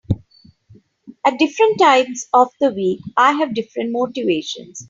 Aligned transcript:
At 1.23 1.37
different 1.37 1.77
times 1.79 2.25
of 2.33 2.49
the 2.59 2.71
week 2.71 3.01
I 3.15 3.33
have 3.33 3.53
different 3.53 3.91
motivations. 3.91 4.79